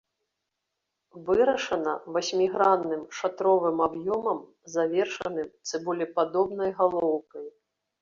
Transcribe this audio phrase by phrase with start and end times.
[1.27, 4.39] Вырашана васьмігранным шатровым аб'ёмам,
[4.77, 7.47] завершаным цыбулепадобнай галоўкай.